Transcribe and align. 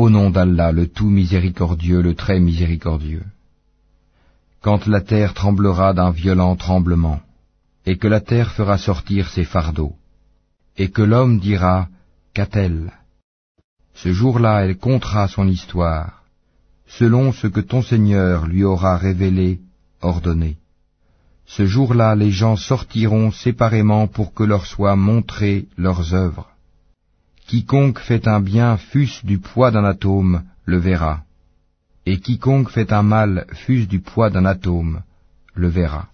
Au 0.00 0.10
nom 0.10 0.30
d'Allah, 0.30 0.70
le 0.70 0.86
tout 0.86 1.10
miséricordieux, 1.10 2.02
le 2.02 2.14
très 2.14 2.38
miséricordieux. 2.38 3.26
Quand 4.62 4.86
la 4.86 5.00
terre 5.00 5.34
tremblera 5.34 5.92
d'un 5.92 6.12
violent 6.12 6.54
tremblement, 6.54 7.20
et 7.84 7.96
que 7.96 8.06
la 8.06 8.20
terre 8.20 8.52
fera 8.52 8.78
sortir 8.78 9.28
ses 9.28 9.42
fardeaux, 9.42 9.96
et 10.76 10.88
que 10.90 11.02
l'homme 11.02 11.40
dira, 11.40 11.88
Qu'a-t-elle? 12.32 12.92
Ce 13.94 14.12
jour-là, 14.12 14.64
elle 14.64 14.76
comptera 14.76 15.26
son 15.26 15.48
histoire, 15.48 16.22
selon 16.86 17.32
ce 17.32 17.48
que 17.48 17.64
ton 17.72 17.82
Seigneur 17.82 18.46
lui 18.46 18.62
aura 18.62 18.96
révélé, 18.96 19.58
ordonné. 20.00 20.58
Ce 21.44 21.66
jour-là, 21.66 22.14
les 22.14 22.30
gens 22.30 22.54
sortiront 22.54 23.32
séparément 23.32 24.06
pour 24.06 24.32
que 24.32 24.44
leur 24.44 24.64
soient 24.64 25.00
montrées 25.10 25.66
leurs 25.76 26.14
œuvres. 26.14 26.48
Quiconque 27.48 28.00
fait 28.00 28.28
un 28.28 28.40
bien 28.40 28.76
fût-ce 28.76 29.24
du 29.24 29.38
poids 29.38 29.70
d'un 29.70 29.84
atome, 29.84 30.42
le 30.66 30.76
verra. 30.76 31.22
Et 32.04 32.20
quiconque 32.20 32.68
fait 32.68 32.92
un 32.92 33.02
mal 33.02 33.46
fût-ce 33.54 33.88
du 33.88 34.00
poids 34.00 34.28
d'un 34.28 34.44
atome, 34.44 35.00
le 35.54 35.68
verra. 35.68 36.08